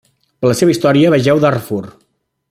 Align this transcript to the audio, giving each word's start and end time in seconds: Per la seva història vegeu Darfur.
Per 0.43 0.49
la 0.51 0.55
seva 0.61 0.73
història 0.75 1.11
vegeu 1.15 1.43
Darfur. 1.43 1.83